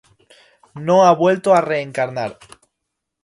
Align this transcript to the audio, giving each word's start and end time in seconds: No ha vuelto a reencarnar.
No 0.85 0.95
ha 1.03 1.11
vuelto 1.13 1.53
a 1.53 1.61
reencarnar. 1.61 2.39